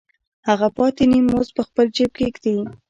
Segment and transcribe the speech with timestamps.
[0.47, 2.55] هغه پاتې نیم مزد په خپل جېب کې ږدي